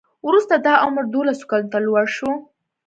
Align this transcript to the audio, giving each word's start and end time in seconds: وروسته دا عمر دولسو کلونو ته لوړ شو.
وروسته 0.27 0.53
دا 0.65 0.73
عمر 0.85 1.03
دولسو 1.15 1.43
کلونو 1.51 1.71
ته 1.73 1.77
لوړ 1.85 2.05
شو. 2.15 2.31